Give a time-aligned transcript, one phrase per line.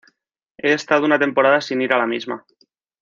[0.57, 2.43] He estado una temporada sin ir a la misma